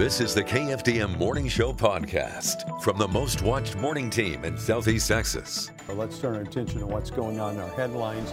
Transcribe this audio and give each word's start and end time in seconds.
This 0.00 0.22
is 0.22 0.34
the 0.34 0.42
KFDM 0.42 1.18
Morning 1.18 1.46
Show 1.46 1.74
podcast 1.74 2.82
from 2.82 2.96
the 2.96 3.06
most 3.06 3.42
watched 3.42 3.76
morning 3.76 4.08
team 4.08 4.46
in 4.46 4.56
Southeast 4.56 5.06
Texas. 5.06 5.72
Let's 5.90 6.18
turn 6.18 6.36
our 6.36 6.40
attention 6.40 6.80
to 6.80 6.86
what's 6.86 7.10
going 7.10 7.38
on 7.38 7.56
in 7.56 7.60
our 7.60 7.68
headlines. 7.72 8.32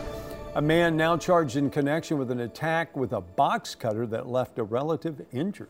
A 0.56 0.62
man 0.62 0.96
now 0.96 1.18
charged 1.18 1.58
in 1.58 1.70
connection 1.70 2.18
with 2.18 2.32
an 2.32 2.40
attack 2.40 2.96
with 2.96 3.12
a 3.12 3.20
box 3.20 3.76
cutter 3.76 4.08
that 4.08 4.28
left 4.28 4.60
a 4.60 4.64
relative 4.64 5.22
injured. 5.34 5.68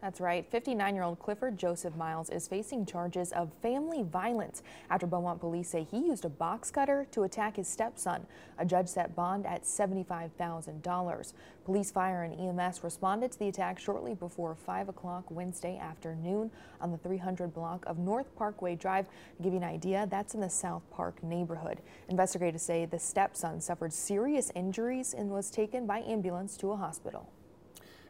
That's 0.00 0.20
right. 0.20 0.48
59-year-old 0.52 1.18
Clifford 1.18 1.58
Joseph 1.58 1.96
Miles 1.96 2.30
is 2.30 2.46
facing 2.46 2.86
charges 2.86 3.32
of 3.32 3.52
family 3.62 4.04
violence 4.04 4.62
after 4.90 5.08
Beaumont 5.08 5.40
police 5.40 5.70
say 5.70 5.82
he 5.90 5.98
used 5.98 6.24
a 6.24 6.28
box 6.28 6.70
cutter 6.70 7.08
to 7.10 7.24
attack 7.24 7.56
his 7.56 7.66
stepson. 7.66 8.24
A 8.58 8.64
judge 8.64 8.86
set 8.86 9.16
bond 9.16 9.44
at 9.44 9.64
$75,000. 9.64 11.32
Police, 11.64 11.90
fire, 11.90 12.22
and 12.22 12.60
EMS 12.60 12.84
responded 12.84 13.32
to 13.32 13.38
the 13.40 13.48
attack 13.48 13.80
shortly 13.80 14.14
before 14.14 14.54
5 14.54 14.88
o'clock 14.88 15.24
Wednesday 15.30 15.76
afternoon 15.76 16.52
on 16.80 16.92
the 16.92 16.98
300 16.98 17.52
block 17.52 17.84
of 17.86 17.98
North 17.98 18.34
Parkway 18.36 18.76
Drive. 18.76 19.06
To 19.38 19.42
give 19.42 19.52
you 19.52 19.58
an 19.58 19.64
idea, 19.64 20.06
that's 20.08 20.32
in 20.32 20.40
the 20.40 20.48
South 20.48 20.82
Park 20.92 21.24
neighborhood. 21.24 21.80
Investigators 22.08 22.62
say 22.62 22.84
the 22.84 23.00
stepson 23.00 23.60
suffered 23.60 23.92
serious 23.92 24.52
injuries 24.54 25.12
and 25.12 25.30
was 25.30 25.50
taken 25.50 25.86
by 25.86 26.02
ambulance 26.02 26.56
to 26.58 26.70
a 26.70 26.76
hospital. 26.76 27.28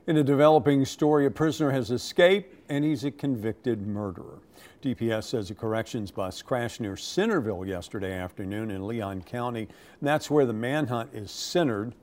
In 0.09 0.17
a 0.17 0.25
developing 0.25 0.87
story, 0.87 1.27
a 1.27 1.31
prisoner 1.31 1.71
has 1.71 1.91
escaped 1.91 2.57
and 2.71 2.83
he's 2.83 3.05
a 3.05 3.11
convicted 3.11 3.87
murderer. 3.87 4.39
DPS 4.83 5.25
says 5.25 5.51
a 5.51 5.55
corrections 5.55 6.11
bus 6.11 6.41
crashed 6.41 6.81
near 6.81 6.97
Centerville 6.97 7.67
yesterday 7.67 8.15
afternoon 8.15 8.71
in 8.71 8.87
Leon 8.87 9.21
County. 9.25 9.69
And 10.01 10.09
That's 10.09 10.31
where 10.31 10.47
the 10.47 10.55
manhunt 10.55 11.11
is 11.13 11.31
centered. 11.31 11.95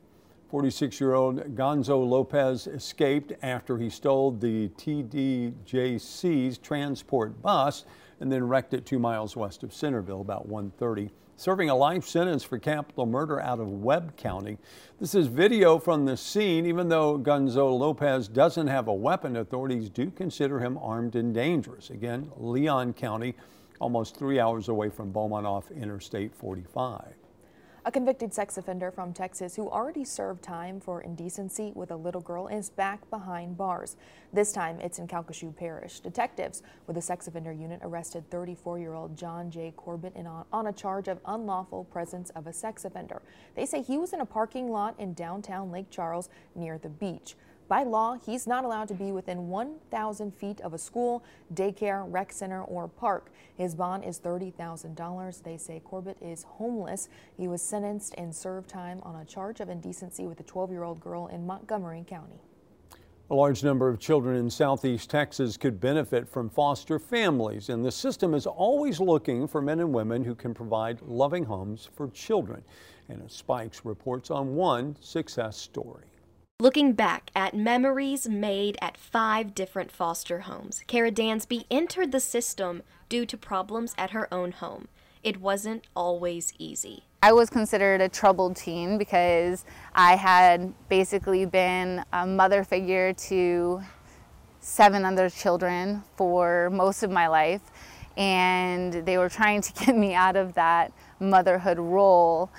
46 0.51 1.01
year 1.01 1.15
old 1.15 1.55
Gonzalo 1.55 2.05
Lopez 2.05 2.67
escaped 2.67 3.33
after 3.41 3.75
he 3.79 3.89
stole 3.89 4.29
the 4.29 4.69
TDJC's 4.77 6.59
transport 6.59 7.41
bus 7.41 7.85
and 8.19 8.31
then 8.31 8.47
wrecked 8.47 8.75
it 8.75 8.85
two 8.85 8.99
miles 8.99 9.35
west 9.35 9.63
of 9.63 9.73
Centerville 9.73 10.21
about 10.21 10.47
1:30 10.47 11.09
serving 11.37 11.69
a 11.69 11.75
life 11.75 12.05
sentence 12.05 12.43
for 12.43 12.57
capital 12.57 13.05
murder 13.05 13.41
out 13.41 13.59
of 13.59 13.67
Webb 13.67 14.15
County. 14.15 14.57
This 14.99 15.13
is 15.13 15.27
video 15.27 15.77
from 15.77 16.05
the 16.05 16.15
scene. 16.15 16.65
Even 16.65 16.87
though 16.87 17.17
Gonzalo 17.17 17.75
Lopez 17.75 18.27
doesn't 18.27 18.67
have 18.67 18.87
a 18.87 18.93
weapon, 18.93 19.35
authorities 19.35 19.89
do 19.89 20.09
consider 20.11 20.59
him 20.59 20.77
armed 20.77 21.15
and 21.15 21.33
dangerous. 21.33 21.89
Again, 21.89 22.31
Leon 22.37 22.93
County, 22.93 23.35
almost 23.79 24.15
three 24.15 24.39
hours 24.39 24.69
away 24.69 24.89
from 24.89 25.11
Beaumont 25.11 25.45
off 25.45 25.69
Interstate 25.71 26.33
45. 26.33 27.24
A 27.87 27.91
convicted 27.91 28.33
sex 28.33 28.57
offender 28.57 28.89
from 28.89 29.13
Texas 29.13 29.55
who 29.55 29.69
already 29.69 30.03
served 30.03 30.41
time 30.41 30.79
for 30.79 31.01
indecency 31.01 31.71
with 31.75 31.91
a 31.91 31.95
little 31.95 32.19
girl 32.19 32.47
is 32.47 32.71
back 32.71 33.07
behind 33.11 33.57
bars. 33.57 33.95
This 34.33 34.51
time 34.51 34.79
it's 34.79 34.97
in 34.97 35.07
Calcasieu 35.07 35.55
Parish. 35.55 35.99
Detectives 35.99 36.63
with 36.87 36.95
the 36.95 37.01
sex 37.03 37.27
offender 37.27 37.53
unit 37.53 37.81
arrested 37.83 38.27
34-year-old 38.31 39.15
John 39.15 39.51
J. 39.51 39.71
Corbett 39.77 40.17
on, 40.17 40.45
on 40.51 40.65
a 40.65 40.73
charge 40.73 41.07
of 41.07 41.19
unlawful 41.27 41.83
presence 41.83 42.31
of 42.31 42.47
a 42.47 42.53
sex 42.53 42.85
offender. 42.85 43.21
They 43.55 43.67
say 43.67 43.83
he 43.83 43.99
was 43.99 44.13
in 44.13 44.21
a 44.21 44.25
parking 44.25 44.71
lot 44.71 44.99
in 44.99 45.13
downtown 45.13 45.71
Lake 45.71 45.91
Charles 45.91 46.27
near 46.55 46.79
the 46.79 46.89
beach. 46.89 47.35
By 47.67 47.81
law, 47.81 48.17
he's 48.23 48.45
not 48.45 48.63
allowed 48.63 48.87
to 48.89 48.93
be 48.93 49.11
within 49.11 49.47
1,000 49.47 50.35
feet 50.35 50.61
of 50.61 50.75
a 50.75 50.77
school, 50.77 51.23
daycare, 51.55 52.05
rec 52.07 52.31
center, 52.31 52.61
or 52.61 52.87
park. 52.87 53.31
His 53.57 53.73
bond 53.73 54.03
is 54.03 54.19
$30,000. 54.19 55.43
They 55.43 55.57
say 55.57 55.81
Corbett 55.83 56.17
is 56.21 56.43
homeless. 56.43 57.09
He 57.35 57.47
was 57.47 57.63
sentenced 57.63 58.13
and 58.19 58.35
served 58.35 58.69
time 58.69 58.99
on 59.01 59.15
a 59.15 59.25
charge 59.25 59.61
of 59.61 59.69
indecency 59.69 60.27
with 60.27 60.39
a 60.39 60.43
12-year-old 60.43 60.99
girl 60.99 61.25
in 61.27 61.47
Montgomery 61.47 62.05
County. 62.07 62.39
A 63.31 63.33
large 63.33 63.63
number 63.63 63.89
of 63.89 63.97
children 63.97 64.37
in 64.37 64.51
southeast 64.51 65.09
Texas 65.09 65.57
could 65.57 65.79
benefit 65.79 66.29
from 66.29 66.47
foster 66.47 66.99
families, 66.99 67.69
and 67.69 67.83
the 67.83 67.91
system 67.91 68.35
is 68.35 68.45
always 68.45 68.99
looking 68.99 69.47
for 69.47 69.63
men 69.63 69.79
and 69.79 69.91
women 69.91 70.23
who 70.23 70.35
can 70.35 70.53
provide 70.53 71.01
loving 71.01 71.43
homes 71.43 71.89
for 71.95 72.09
children. 72.09 72.63
And 73.09 73.23
Spikes 73.31 73.83
reports 73.83 74.29
on 74.29 74.53
one 74.53 74.95
success 74.99 75.57
story. 75.57 76.05
Looking 76.61 76.93
back 76.93 77.31
at 77.35 77.53
memories 77.53 78.29
made 78.29 78.77
at 78.81 78.95
five 78.95 79.53
different 79.53 79.91
foster 79.91 80.39
homes, 80.39 80.85
Kara 80.87 81.11
Dansby 81.11 81.65
entered 81.69 82.13
the 82.13 82.21
system 82.21 82.81
due 83.09 83.25
to 83.25 83.35
problems 83.35 83.93
at 83.97 84.11
her 84.11 84.33
own 84.33 84.53
home. 84.53 84.87
It 85.21 85.41
wasn't 85.41 85.83
always 85.97 86.53
easy. 86.57 87.03
I 87.21 87.33
was 87.33 87.49
considered 87.49 87.99
a 87.99 88.07
troubled 88.07 88.55
teen 88.55 88.97
because 88.97 89.65
I 89.93 90.15
had 90.15 90.73
basically 90.87 91.45
been 91.45 92.05
a 92.13 92.25
mother 92.25 92.63
figure 92.63 93.11
to 93.11 93.81
seven 94.61 95.03
other 95.03 95.29
children 95.29 96.05
for 96.15 96.69
most 96.69 97.03
of 97.03 97.11
my 97.11 97.27
life 97.27 97.63
and 98.15 98.93
they 99.05 99.17
were 99.17 99.27
trying 99.27 99.59
to 99.61 99.73
get 99.85 99.97
me 99.97 100.13
out 100.13 100.37
of 100.37 100.53
that 100.53 100.93
motherhood 101.19 101.79
role 101.79 102.49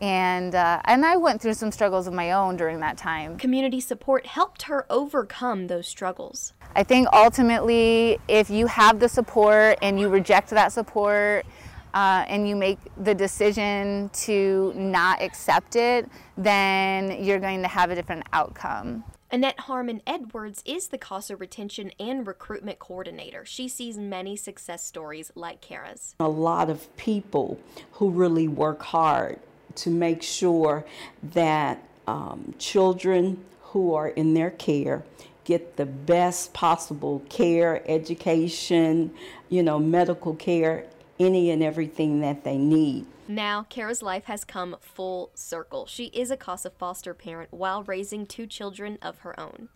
and 0.00 0.54
uh, 0.54 0.80
and 0.84 1.04
I 1.04 1.16
went 1.16 1.40
through 1.40 1.54
some 1.54 1.72
struggles 1.72 2.06
of 2.06 2.14
my 2.14 2.32
own 2.32 2.56
during 2.56 2.80
that 2.80 2.96
time. 2.96 3.38
Community 3.38 3.80
support 3.80 4.26
helped 4.26 4.62
her 4.62 4.86
overcome 4.90 5.66
those 5.66 5.86
struggles. 5.86 6.52
I 6.74 6.82
think 6.84 7.08
ultimately, 7.12 8.18
if 8.28 8.50
you 8.50 8.66
have 8.66 9.00
the 9.00 9.08
support 9.08 9.78
and 9.82 9.98
you 9.98 10.08
reject 10.08 10.50
that 10.50 10.72
support, 10.72 11.46
uh, 11.94 12.24
and 12.28 12.48
you 12.48 12.54
make 12.54 12.78
the 13.02 13.14
decision 13.14 14.10
to 14.12 14.72
not 14.76 15.22
accept 15.22 15.76
it, 15.76 16.08
then 16.36 17.24
you're 17.24 17.40
going 17.40 17.62
to 17.62 17.68
have 17.68 17.90
a 17.90 17.94
different 17.94 18.24
outcome. 18.32 19.04
Annette 19.30 19.60
Harmon 19.60 20.00
Edwards 20.06 20.62
is 20.64 20.88
the 20.88 20.96
CASA 20.96 21.36
Retention 21.36 21.92
and 22.00 22.26
Recruitment 22.26 22.78
Coordinator. 22.78 23.44
She 23.44 23.68
sees 23.68 23.98
many 23.98 24.36
success 24.36 24.82
stories 24.84 25.30
like 25.34 25.60
Kara's. 25.60 26.14
A 26.18 26.28
lot 26.28 26.70
of 26.70 26.96
people 26.96 27.60
who 27.92 28.08
really 28.08 28.48
work 28.48 28.82
hard 28.82 29.38
to 29.76 29.90
make 29.90 30.22
sure 30.22 30.84
that 31.22 31.82
um, 32.06 32.54
children 32.58 33.44
who 33.62 33.94
are 33.94 34.08
in 34.08 34.34
their 34.34 34.50
care 34.50 35.04
get 35.44 35.76
the 35.76 35.86
best 35.86 36.52
possible 36.52 37.22
care, 37.28 37.82
education, 37.88 39.12
you 39.48 39.62
know, 39.62 39.78
medical 39.78 40.34
care, 40.34 40.84
any 41.18 41.50
and 41.50 41.62
everything 41.62 42.20
that 42.20 42.44
they 42.44 42.58
need. 42.58 43.06
Now, 43.30 43.66
Kara's 43.68 44.02
life 44.02 44.24
has 44.24 44.42
come 44.44 44.76
full 44.80 45.30
circle. 45.34 45.86
She 45.86 46.06
is 46.06 46.30
a 46.30 46.36
CASA 46.36 46.70
foster 46.70 47.12
parent 47.12 47.52
while 47.52 47.82
raising 47.82 48.26
two 48.26 48.46
children 48.46 48.98
of 49.02 49.18
her 49.18 49.38
own. 49.38 49.68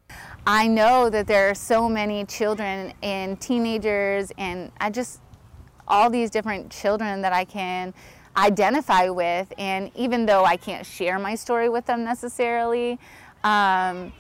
I 0.47 0.69
know 0.69 1.11
that 1.11 1.27
there 1.27 1.51
are 1.51 1.55
so 1.55 1.87
many 1.87 2.25
children 2.25 2.95
and 3.03 3.39
teenagers, 3.39 4.33
and 4.39 4.73
I 4.81 4.89
just, 4.89 5.21
all 5.87 6.09
these 6.09 6.31
different 6.31 6.71
children 6.71 7.21
that 7.23 7.35
I 7.35 7.45
can 7.45 7.93
identify 8.37 9.09
with. 9.09 9.53
And 9.59 9.91
even 9.95 10.27
though 10.27 10.45
I 10.45 10.57
can't 10.57 10.87
share 10.87 11.19
my 11.19 11.35
story 11.35 11.69
with 11.69 11.87
them 11.87 12.05
necessarily, 12.05 12.99
um, 13.45 14.13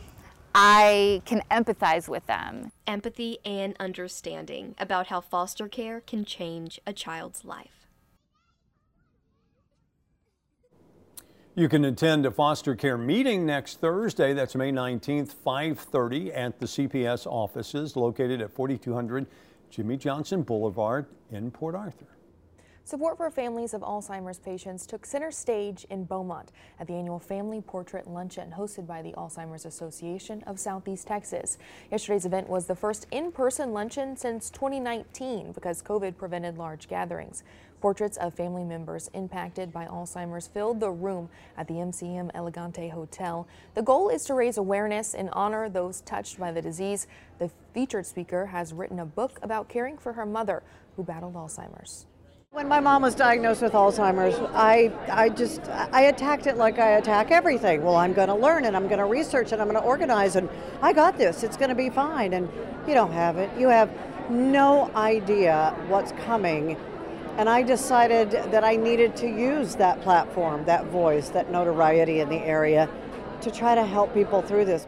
I 0.54 1.22
can 1.24 1.42
empathize 1.50 2.08
with 2.08 2.26
them. 2.26 2.72
Empathy 2.86 3.38
and 3.44 3.74
understanding 3.80 4.74
about 4.78 5.06
how 5.06 5.20
foster 5.20 5.68
care 5.68 6.00
can 6.00 6.24
change 6.24 6.78
a 6.86 6.92
child's 6.92 7.44
life. 7.44 7.86
You 11.54 11.68
can 11.68 11.84
attend 11.84 12.24
a 12.24 12.30
foster 12.30 12.74
care 12.74 12.96
meeting 12.96 13.44
next 13.44 13.80
Thursday. 13.80 14.32
That's 14.32 14.54
May 14.54 14.72
19th, 14.72 15.34
5:30 15.34 16.32
at 16.32 16.58
the 16.58 16.66
CPS 16.66 17.26
offices 17.26 17.94
located 17.94 18.40
at 18.40 18.50
4200 18.50 19.26
Jimmy 19.68 19.98
Johnson 19.98 20.42
Boulevard 20.42 21.06
in 21.30 21.50
Port 21.50 21.74
Arthur. 21.74 22.06
Support 22.84 23.16
for 23.16 23.30
families 23.30 23.74
of 23.74 23.82
Alzheimer's 23.82 24.40
patients 24.40 24.86
took 24.86 25.06
center 25.06 25.30
stage 25.30 25.86
in 25.88 26.02
Beaumont 26.02 26.50
at 26.80 26.88
the 26.88 26.94
annual 26.94 27.20
Family 27.20 27.60
Portrait 27.60 28.08
Luncheon 28.08 28.54
hosted 28.58 28.88
by 28.88 29.02
the 29.02 29.12
Alzheimer's 29.12 29.64
Association 29.64 30.42
of 30.48 30.58
Southeast 30.58 31.06
Texas. 31.06 31.58
Yesterday's 31.92 32.26
event 32.26 32.48
was 32.48 32.66
the 32.66 32.74
first 32.74 33.06
in-person 33.12 33.72
luncheon 33.72 34.16
since 34.16 34.50
2019 34.50 35.52
because 35.52 35.80
COVID 35.80 36.16
prevented 36.16 36.58
large 36.58 36.88
gatherings. 36.88 37.44
Portraits 37.80 38.16
of 38.16 38.34
family 38.34 38.64
members 38.64 39.08
impacted 39.14 39.72
by 39.72 39.86
Alzheimer's 39.86 40.48
filled 40.48 40.80
the 40.80 40.90
room 40.90 41.28
at 41.56 41.68
the 41.68 41.74
MCM 41.74 42.32
Elegante 42.34 42.88
Hotel. 42.88 43.46
The 43.74 43.82
goal 43.82 44.08
is 44.08 44.24
to 44.24 44.34
raise 44.34 44.56
awareness 44.56 45.14
and 45.14 45.30
honor 45.30 45.68
those 45.68 46.00
touched 46.00 46.38
by 46.40 46.50
the 46.50 46.60
disease. 46.60 47.06
The 47.38 47.52
featured 47.72 48.06
speaker 48.06 48.46
has 48.46 48.74
written 48.74 48.98
a 48.98 49.06
book 49.06 49.38
about 49.40 49.68
caring 49.68 49.98
for 49.98 50.14
her 50.14 50.26
mother 50.26 50.64
who 50.96 51.04
battled 51.04 51.34
Alzheimer's. 51.34 52.06
When 52.52 52.68
my 52.68 52.80
mom 52.80 53.00
was 53.00 53.14
diagnosed 53.14 53.62
with 53.62 53.72
Alzheimer's, 53.72 54.38
I, 54.52 54.92
I 55.10 55.30
just, 55.30 55.62
I 55.70 56.02
attacked 56.02 56.46
it 56.46 56.58
like 56.58 56.78
I 56.78 56.98
attack 56.98 57.30
everything. 57.30 57.82
Well, 57.82 57.96
I'm 57.96 58.12
going 58.12 58.28
to 58.28 58.34
learn 58.34 58.66
and 58.66 58.76
I'm 58.76 58.88
going 58.88 58.98
to 58.98 59.06
research 59.06 59.52
and 59.52 59.62
I'm 59.62 59.68
going 59.68 59.80
to 59.80 59.86
organize 59.88 60.36
and 60.36 60.50
I 60.82 60.92
got 60.92 61.16
this. 61.16 61.44
It's 61.44 61.56
going 61.56 61.70
to 61.70 61.74
be 61.74 61.88
fine. 61.88 62.34
And 62.34 62.50
you 62.86 62.92
don't 62.92 63.10
have 63.12 63.38
it. 63.38 63.48
You 63.58 63.68
have 63.68 63.90
no 64.28 64.90
idea 64.94 65.74
what's 65.88 66.12
coming. 66.26 66.76
And 67.38 67.48
I 67.48 67.62
decided 67.62 68.32
that 68.32 68.64
I 68.64 68.76
needed 68.76 69.16
to 69.16 69.26
use 69.26 69.74
that 69.76 70.02
platform, 70.02 70.66
that 70.66 70.84
voice, 70.88 71.30
that 71.30 71.50
notoriety 71.50 72.20
in 72.20 72.28
the 72.28 72.40
area 72.40 72.86
to 73.40 73.50
try 73.50 73.74
to 73.74 73.86
help 73.86 74.12
people 74.12 74.42
through 74.42 74.66
this. 74.66 74.86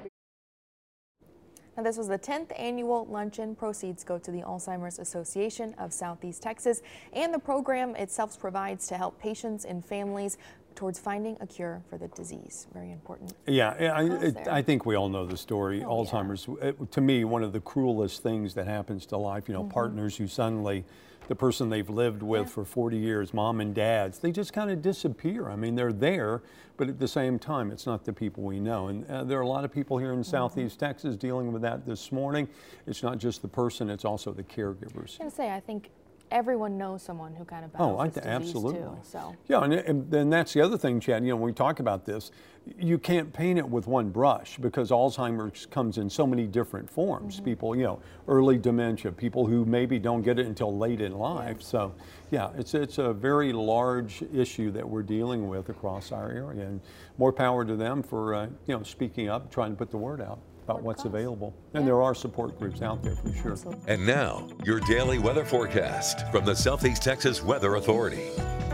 Now, 1.77 1.83
this 1.83 1.97
was 1.97 2.07
the 2.07 2.19
10th 2.19 2.53
annual 2.57 3.05
luncheon. 3.07 3.57
Proceeds 3.57 4.05
go 4.05 4.17
to 4.19 4.31
the 4.31 4.43
Alzheimer's 4.43 5.01
Association 5.01 5.75
of 5.79 5.93
Southeast 5.93 6.41
Texas, 6.41 6.83
and 7.13 7.35
the 7.35 7.39
program 7.39 7.97
itself 7.97 8.39
provides 8.39 8.87
to 8.89 8.97
help 8.97 9.19
patients 9.19 9.65
and 9.65 9.85
families 9.85 10.39
towards 10.75 10.99
finding 10.99 11.37
a 11.41 11.47
cure 11.47 11.83
for 11.89 11.99
the 11.99 12.09
disease. 12.09 12.67
Very 12.73 12.91
important. 12.91 13.33
Yeah, 13.47 13.71
I, 13.71 14.05
it, 14.05 14.49
I 14.49 14.63
think 14.63 14.87
we 14.87 14.95
all 14.95 15.09
know 15.09 15.27
the 15.27 15.37
story. 15.37 15.83
Oh, 15.83 16.05
Alzheimer's, 16.05 16.47
yeah. 16.49 16.69
it, 16.69 16.93
to 16.93 17.01
me, 17.01 17.25
one 17.25 17.43
of 17.43 17.53
the 17.53 17.61
cruelest 17.61 18.23
things 18.23 18.55
that 18.55 18.67
happens 18.67 19.07
to 19.07 19.17
life. 19.17 19.49
You 19.49 19.55
know, 19.55 19.63
mm 19.63 19.69
-hmm. 19.69 19.75
partners 19.75 20.19
who 20.19 20.27
suddenly, 20.27 20.85
the 21.29 21.35
person 21.35 21.71
they've 21.71 21.93
lived 21.93 22.23
with 22.23 22.41
yeah. 22.41 22.55
for 22.55 22.65
40 22.65 22.97
years, 22.97 23.33
mom 23.33 23.61
and 23.61 23.75
dads, 23.75 24.19
they 24.19 24.33
just 24.33 24.53
kind 24.53 24.71
of 24.71 24.83
disappear. 24.83 25.51
I 25.51 25.57
mean, 25.57 25.75
they're 25.75 25.99
there, 25.99 26.41
but 26.77 26.89
at 26.89 26.99
the 26.99 27.09
same 27.09 27.39
time, 27.39 27.73
it's 27.73 27.87
not 27.87 28.05
the 28.05 28.13
people 28.13 28.43
we 28.43 28.59
know. 28.59 28.89
And 28.89 29.05
uh, 29.05 29.25
there 29.25 29.39
are 29.39 29.47
a 29.51 29.55
lot 29.57 29.65
of 29.65 29.71
people 29.71 29.97
here 29.99 30.13
in 30.13 30.19
mm 30.19 30.25
-hmm. 30.25 30.37
Southeast 30.39 30.79
Texas 30.79 31.17
dealing 31.17 31.53
with 31.53 31.63
that 31.63 31.85
this 31.85 32.11
morning. 32.11 32.49
It's 32.87 33.03
not 33.03 33.23
just 33.23 33.41
the 33.41 33.49
person, 33.49 33.91
it's 33.91 34.05
also 34.05 34.33
the 34.33 34.45
caregivers. 34.45 35.21
I 35.21 35.25
was 35.25 35.35
say, 35.35 35.57
I 35.57 35.61
think 35.61 35.91
everyone 36.31 36.77
knows 36.77 37.03
someone 37.03 37.35
who 37.35 37.45
kind 37.45 37.65
of 37.65 37.73
battles 37.73 37.97
oh, 37.97 38.01
I, 38.01 38.09
this 38.09 38.25
absolutely. 38.25 38.81
Too, 38.81 38.99
so 39.03 39.35
yeah, 39.47 39.63
and, 39.63 39.73
and, 39.73 40.13
and 40.15 40.33
that's 40.33 40.53
the 40.53 40.61
other 40.61 40.77
thing, 40.77 41.01
Chad. 41.01 41.23
You 41.25 41.31
know, 41.31 41.37
when 41.37 41.47
we 41.47 41.53
talk 41.53 41.81
about 41.81 42.05
this, 42.05 42.31
you 42.79 42.99
can't 42.99 43.33
paint 43.33 43.59
it 43.59 43.69
with 43.69 43.87
one 43.87 44.11
brush 44.11 44.57
because 44.59 44.91
Alzheimer's 44.91 45.67
comes 45.67 45.99
in 45.99 46.09
so 46.09 46.27
many 46.27 46.47
different 46.47 46.89
forms. 46.89 47.37
Mm-hmm. 47.37 47.45
People, 47.45 47.77
you 47.77 47.85
know, 47.85 48.01
early 48.27 48.59
dementia, 48.59 49.13
people 49.13 49.47
who 49.47 49.65
maybe 49.65 49.99
don't 49.99 50.23
get 50.23 50.39
it 50.39 50.47
until 50.47 50.77
late 50.77 51.01
in 51.01 51.13
life. 51.13 51.59
Yeah. 51.61 51.67
So, 51.67 51.95
yeah, 52.31 52.51
it's 52.57 52.75
it's 52.75 52.99
a 52.99 53.13
very 53.13 53.53
large 53.53 54.23
issue 54.33 54.71
that 54.73 54.89
we're 54.89 55.03
dealing 55.03 55.49
with 55.49 55.69
across 55.69 56.11
our 56.11 56.31
area, 56.31 56.67
and 56.67 56.81
more 57.19 57.33
power 57.33 57.65
to 57.65 57.77
them 57.77 58.03
for 58.03 58.35
uh, 58.35 58.47
you 58.67 58.77
know 58.77 58.83
speaking 58.83 59.29
up, 59.29 59.51
trying 59.51 59.71
to 59.71 59.77
put 59.77 59.91
the 59.91 59.99
word 59.99 60.21
out 60.21 60.39
about 60.65 60.83
what's 60.83 61.05
available. 61.05 61.55
And 61.75 61.87
there 61.87 62.01
are 62.01 62.15
support 62.15 62.59
groups 62.59 62.81
out 62.81 63.03
there 63.03 63.17
for 63.17 63.33
sure. 63.35 63.77
And 63.87 64.07
now, 64.07 64.49
your 64.65 64.81
daily 64.81 65.19
weather 65.19 65.45
forecast 65.45 66.27
from 66.33 66.45
the 66.45 66.55
Southeast 66.55 67.03
Texas 67.03 67.43
Weather 67.43 67.75
Authority. 67.75 68.31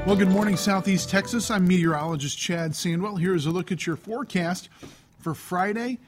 Well, 0.06 0.16
good 0.16 0.28
morning, 0.28 0.56
Southeast 0.56 1.10
Texas. 1.10 1.50
I'm 1.50 1.66
meteorologist 1.66 2.38
Chad 2.38 2.72
Sandwell. 2.72 3.18
Here 3.18 3.34
is 3.34 3.46
a 3.46 3.50
look 3.50 3.72
at 3.72 3.86
your 3.86 3.96
forecast 3.96 4.68
for 5.18 5.34
Friday, 5.34 5.98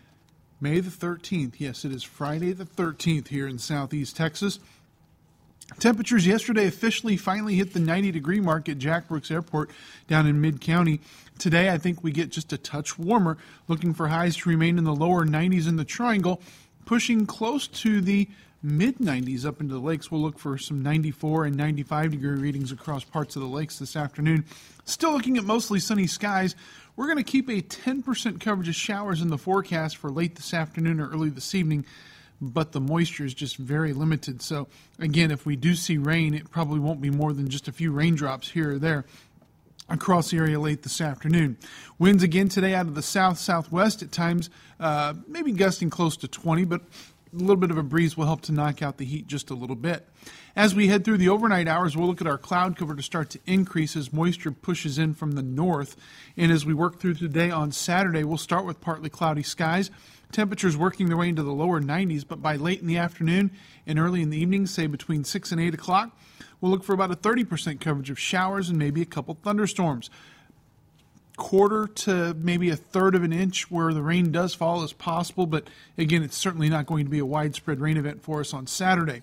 May 0.61 0.79
the 0.79 0.91
13th. 0.91 1.55
Yes, 1.59 1.85
it 1.85 1.93
is 1.93 2.05
Friday 2.05 2.53
the 2.53 2.65
13th 2.65 3.29
here 3.29 3.49
in 3.49 3.59
Southeast 3.59 4.17
Texas. 4.17 4.61
Temperatures 5.79 6.27
yesterday 6.27 6.67
officially 6.67 7.17
finally 7.17 7.55
hit 7.55 7.73
the 7.73 7.81
90 7.81 8.13
degree 8.13 8.41
mark 8.41 8.69
at 8.69 8.79
Jack 8.79 9.09
Brooks 9.09 9.31
Airport 9.31 9.71
down 10.09 10.27
in 10.27 10.41
mid 10.41 10.61
county. 10.61 11.01
Today, 11.39 11.71
I 11.71 11.79
think 11.79 12.05
we 12.05 12.13
get 12.13 12.31
just 12.31 12.53
a 12.53 12.59
touch 12.59 12.99
warmer, 12.99 13.39
looking 13.69 13.95
for 13.95 14.09
highs 14.09 14.37
to 14.39 14.49
remain 14.49 14.79
in 14.79 14.85
the 14.85 14.95
lower 14.95 15.25
90s 15.25 15.67
in 15.67 15.77
the 15.77 15.85
triangle, 15.85 16.41
pushing 16.85 17.27
close 17.27 17.67
to 17.69 18.01
the 18.01 18.29
mid 18.63 18.99
90s 18.99 19.45
up 19.45 19.61
into 19.61 19.75
the 19.75 19.81
lakes. 19.81 20.11
We'll 20.11 20.21
look 20.21 20.39
for 20.39 20.57
some 20.59 20.83
94 20.83 21.47
and 21.47 21.57
95 21.57 22.13
degree 22.13 22.39
readings 22.39 22.71
across 22.71 23.05
parts 23.05 23.35
of 23.37 23.43
the 23.43 23.49
lakes 23.49 23.79
this 23.79 23.97
afternoon. 23.97 24.45
Still 24.85 25.13
looking 25.13 25.37
at 25.37 25.45
mostly 25.45 25.81
sunny 25.81 26.07
skies. 26.07 26.55
We're 26.95 27.07
going 27.07 27.19
to 27.19 27.25
keep 27.25 27.49
a 27.49 27.63
10% 27.63 28.41
coverage 28.41 28.69
of 28.69 28.75
showers 28.75 29.23
in 29.23 29.29
the 29.29 29.39
forecast 29.39 29.97
for 29.97 30.11
late 30.11 30.37
this 30.37 30.53
afternoon 30.53 31.01
or 31.01 31.09
early 31.09 31.31
this 31.31 31.55
evening 31.55 31.87
but 32.43 32.73
the 32.73 32.81
moisture 32.81 33.25
is 33.25 33.33
just 33.33 33.57
very 33.57 33.93
limited. 33.93 34.43
So, 34.43 34.67
again, 34.99 35.31
if 35.31 35.47
we 35.47 35.55
do 35.55 35.77
see 35.77 35.97
rain, 35.97 36.35
it 36.35 36.51
probably 36.51 36.81
won't 36.81 37.01
be 37.01 37.09
more 37.09 37.33
than 37.33 37.49
just 37.49 37.69
a 37.69 37.73
few 37.73 37.93
raindrops 37.93 38.51
here 38.51 38.73
or 38.73 38.79
there 38.79 39.05
across 39.89 40.31
the 40.31 40.39
area 40.39 40.59
late 40.59 40.83
this 40.83 41.01
afternoon. 41.01 41.57
Winds 41.99 42.23
again 42.23 42.49
today 42.49 42.75
out 42.75 42.87
of 42.87 42.95
the 42.95 43.03
south 43.03 43.39
southwest 43.39 44.03
at 44.03 44.11
times, 44.11 44.51
uh, 44.81 45.15
maybe 45.29 45.53
gusting 45.53 45.91
close 45.91 46.17
to 46.17 46.29
20, 46.29 46.65
but 46.65 46.81
a 47.33 47.37
little 47.37 47.57
bit 47.57 47.71
of 47.71 47.79
a 47.79 47.83
breeze 47.83 48.17
will 48.17 48.27
help 48.27 48.43
to 48.43 48.53
knock 48.53 48.83
out 48.83 48.99
the 48.99 49.05
heat 49.05 49.27
just 49.27 49.51
a 49.51 49.55
little 49.55 49.77
bit. 49.77 50.07
As 50.55 50.75
we 50.75 50.89
head 50.89 51.05
through 51.05 51.17
the 51.19 51.31
overnight 51.31 51.67
hours, 51.67 51.97
we'll 51.97 52.07
look 52.07 52.21
at 52.21 52.27
our 52.27 52.37
cloud 52.37 52.77
cover 52.77 52.95
to 52.95 53.03
start 53.03 53.31
to 53.31 53.39
increase 53.47 53.97
as 53.97 54.13
moisture 54.13 54.51
pushes 54.51 54.99
in 54.99 55.15
from 55.15 55.33
the 55.33 55.43
north. 55.43 55.97
And 56.37 56.53
as 56.53 56.67
we 56.67 56.75
work 56.75 57.01
through 57.01 57.15
today 57.15 57.51
on 57.51 57.73
Saturday, 57.73 58.25
we'll 58.25 58.37
start 58.37 58.67
with 58.67 58.81
partly 58.81 59.09
cloudy 59.09 59.43
skies 59.43 59.91
Temperatures 60.33 60.79
working 60.79 61.09
their 61.09 61.17
way 61.19 61.29
into 61.29 61.43
the 61.43 61.53
lower 61.53 61.81
90s, 61.81 62.25
but 62.27 62.41
by 62.41 62.57
late 62.57 62.81
in 62.81 62.87
the 62.87 62.97
afternoon 62.97 63.51
and 63.87 63.99
early 63.99 64.23
in 64.23 64.31
the 64.31 64.39
evening, 64.39 64.67
say 64.67 64.87
between 64.87 65.25
6 65.25 65.53
and 65.53 65.61
8 65.61 65.75
o'clock, 65.75 66.19
we'll 66.61 66.73
look 66.73 66.83
for 66.83 66.95
about 66.95 67.11
a 67.11 67.17
30% 67.17 67.81
coverage 67.81 68.09
of 68.09 68.19
showers 68.19 68.71
and 68.71 68.79
maybe 68.79 69.03
a 69.03 69.07
couple 69.07 69.35
thunderstorms. 69.43 70.09
Quarter 71.37 71.87
to 71.87 72.35
maybe 72.35 72.71
a 72.71 72.77
third 72.77 73.15
of 73.15 73.23
an 73.23 73.33
inch 73.33 73.71
where 73.71 73.93
the 73.93 74.03
rain 74.03 74.33
does 74.33 74.55
fall 74.55 74.83
is 74.83 74.95
possible, 74.95 75.47
but 75.47 75.69
again, 75.99 76.23
it's 76.23 76.37
certainly 76.37 76.71
not 76.71 76.87
going 76.87 77.05
to 77.05 77.11
be 77.11 77.19
a 77.19 77.27
widespread 77.27 77.81
rain 77.81 77.99
event 77.99 78.23
for 78.23 78.41
us 78.41 78.55
on 78.55 78.67
Saturday. 78.67 79.23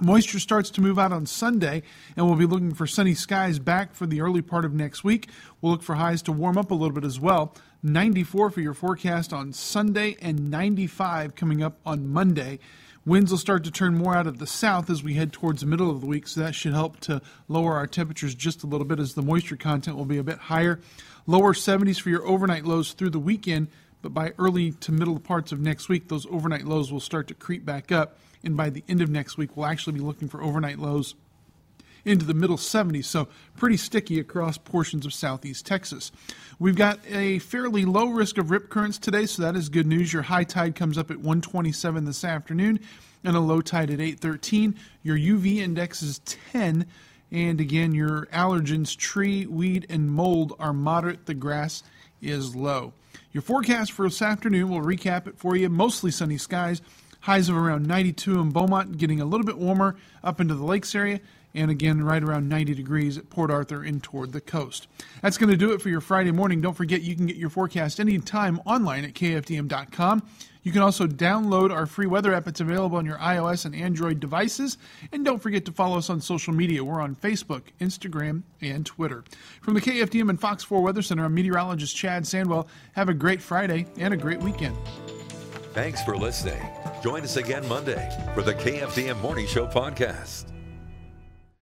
Moisture 0.00 0.38
starts 0.38 0.70
to 0.70 0.80
move 0.80 0.98
out 0.98 1.12
on 1.12 1.26
Sunday, 1.26 1.82
and 2.16 2.26
we'll 2.26 2.36
be 2.36 2.46
looking 2.46 2.72
for 2.72 2.86
sunny 2.86 3.14
skies 3.14 3.58
back 3.58 3.94
for 3.94 4.06
the 4.06 4.20
early 4.20 4.42
part 4.42 4.64
of 4.64 4.72
next 4.72 5.02
week. 5.02 5.28
We'll 5.60 5.72
look 5.72 5.82
for 5.82 5.96
highs 5.96 6.22
to 6.22 6.32
warm 6.32 6.56
up 6.56 6.70
a 6.70 6.74
little 6.74 6.94
bit 6.94 7.04
as 7.04 7.18
well. 7.18 7.54
94 7.82 8.50
for 8.50 8.60
your 8.60 8.74
forecast 8.74 9.32
on 9.32 9.52
Sunday, 9.52 10.16
and 10.20 10.50
95 10.50 11.34
coming 11.34 11.62
up 11.62 11.78
on 11.84 12.08
Monday. 12.08 12.60
Winds 13.04 13.30
will 13.30 13.38
start 13.38 13.64
to 13.64 13.70
turn 13.70 13.96
more 13.96 14.14
out 14.14 14.26
of 14.26 14.38
the 14.38 14.46
south 14.46 14.90
as 14.90 15.02
we 15.02 15.14
head 15.14 15.32
towards 15.32 15.62
the 15.62 15.66
middle 15.66 15.90
of 15.90 16.00
the 16.00 16.06
week, 16.06 16.28
so 16.28 16.40
that 16.40 16.54
should 16.54 16.74
help 16.74 17.00
to 17.00 17.20
lower 17.48 17.74
our 17.74 17.86
temperatures 17.86 18.34
just 18.34 18.62
a 18.62 18.66
little 18.66 18.86
bit 18.86 19.00
as 19.00 19.14
the 19.14 19.22
moisture 19.22 19.56
content 19.56 19.96
will 19.96 20.04
be 20.04 20.18
a 20.18 20.24
bit 20.24 20.38
higher. 20.38 20.78
Lower 21.26 21.54
70s 21.54 22.00
for 22.00 22.10
your 22.10 22.26
overnight 22.26 22.64
lows 22.64 22.92
through 22.92 23.10
the 23.10 23.18
weekend, 23.18 23.68
but 24.02 24.14
by 24.14 24.32
early 24.38 24.72
to 24.72 24.92
middle 24.92 25.18
parts 25.18 25.52
of 25.52 25.60
next 25.60 25.88
week, 25.88 26.08
those 26.08 26.26
overnight 26.26 26.64
lows 26.64 26.92
will 26.92 27.00
start 27.00 27.28
to 27.28 27.34
creep 27.34 27.64
back 27.64 27.90
up. 27.90 28.18
And 28.44 28.56
by 28.56 28.70
the 28.70 28.84
end 28.88 29.00
of 29.00 29.10
next 29.10 29.36
week, 29.36 29.56
we'll 29.56 29.66
actually 29.66 29.94
be 29.94 30.00
looking 30.00 30.28
for 30.28 30.42
overnight 30.42 30.78
lows 30.78 31.14
into 32.04 32.24
the 32.24 32.34
middle 32.34 32.56
70s, 32.56 33.04
so 33.04 33.28
pretty 33.56 33.76
sticky 33.76 34.18
across 34.18 34.56
portions 34.56 35.04
of 35.04 35.12
southeast 35.12 35.66
Texas. 35.66 36.10
We've 36.58 36.76
got 36.76 37.00
a 37.10 37.38
fairly 37.40 37.84
low 37.84 38.08
risk 38.08 38.38
of 38.38 38.50
rip 38.50 38.70
currents 38.70 38.98
today, 38.98 39.26
so 39.26 39.42
that 39.42 39.56
is 39.56 39.68
good 39.68 39.86
news. 39.86 40.12
Your 40.12 40.22
high 40.22 40.44
tide 40.44 40.74
comes 40.74 40.96
up 40.96 41.10
at 41.10 41.18
127 41.18 42.04
this 42.04 42.24
afternoon 42.24 42.80
and 43.24 43.36
a 43.36 43.40
low 43.40 43.60
tide 43.60 43.90
at 43.90 44.00
813. 44.00 44.76
Your 45.02 45.18
UV 45.18 45.56
index 45.56 46.02
is 46.02 46.20
10. 46.20 46.86
And 47.30 47.60
again, 47.60 47.92
your 47.92 48.26
allergens, 48.26 48.96
tree, 48.96 49.44
weed, 49.44 49.86
and 49.90 50.10
mold 50.10 50.54
are 50.58 50.72
moderate. 50.72 51.26
The 51.26 51.34
grass 51.34 51.82
is 52.22 52.56
low. 52.56 52.92
Your 53.32 53.42
forecast 53.42 53.92
for 53.92 54.06
this 54.06 54.22
afternoon, 54.22 54.70
we'll 54.70 54.80
recap 54.80 55.26
it 55.26 55.38
for 55.38 55.56
you. 55.56 55.68
Mostly 55.68 56.10
sunny 56.10 56.38
skies, 56.38 56.80
highs 57.20 57.48
of 57.48 57.56
around 57.56 57.86
92 57.86 58.40
in 58.40 58.50
Beaumont, 58.50 58.98
getting 58.98 59.20
a 59.20 59.24
little 59.24 59.46
bit 59.46 59.58
warmer 59.58 59.96
up 60.24 60.40
into 60.40 60.54
the 60.54 60.64
lakes 60.64 60.94
area, 60.94 61.20
and 61.54 61.70
again 61.70 62.02
right 62.02 62.22
around 62.22 62.48
90 62.48 62.74
degrees 62.74 63.18
at 63.18 63.30
Port 63.30 63.50
Arthur 63.50 63.82
and 63.82 64.02
toward 64.02 64.32
the 64.32 64.40
coast. 64.40 64.86
That's 65.22 65.38
going 65.38 65.50
to 65.50 65.56
do 65.56 65.72
it 65.72 65.82
for 65.82 65.88
your 65.88 66.00
Friday 66.00 66.30
morning. 66.30 66.60
Don't 66.60 66.74
forget 66.74 67.02
you 67.02 67.16
can 67.16 67.26
get 67.26 67.36
your 67.36 67.50
forecast 67.50 68.00
anytime 68.00 68.60
online 68.64 69.04
at 69.04 69.14
kfdm.com. 69.14 70.22
You 70.68 70.72
can 70.74 70.82
also 70.82 71.06
download 71.06 71.74
our 71.74 71.86
free 71.86 72.06
weather 72.06 72.34
app. 72.34 72.46
It's 72.46 72.60
available 72.60 72.98
on 72.98 73.06
your 73.06 73.16
iOS 73.16 73.64
and 73.64 73.74
Android 73.74 74.20
devices. 74.20 74.76
And 75.12 75.24
don't 75.24 75.38
forget 75.38 75.64
to 75.64 75.72
follow 75.72 75.96
us 75.96 76.10
on 76.10 76.20
social 76.20 76.52
media. 76.52 76.84
We're 76.84 77.00
on 77.00 77.16
Facebook, 77.16 77.62
Instagram, 77.80 78.42
and 78.60 78.84
Twitter. 78.84 79.24
From 79.62 79.72
the 79.72 79.80
KFDM 79.80 80.28
and 80.28 80.38
Fox 80.38 80.62
4 80.62 80.82
Weather 80.82 81.00
Center, 81.00 81.24
I'm 81.24 81.32
meteorologist 81.32 81.96
Chad 81.96 82.24
Sandwell. 82.24 82.66
Have 82.92 83.08
a 83.08 83.14
great 83.14 83.40
Friday 83.40 83.86
and 83.96 84.12
a 84.12 84.16
great 84.18 84.40
weekend. 84.40 84.76
Thanks 85.72 86.02
for 86.02 86.18
listening. 86.18 86.60
Join 87.02 87.22
us 87.22 87.38
again 87.38 87.66
Monday 87.66 88.06
for 88.34 88.42
the 88.42 88.52
KFDM 88.52 89.18
Morning 89.22 89.46
Show 89.46 89.66
podcast. 89.68 90.57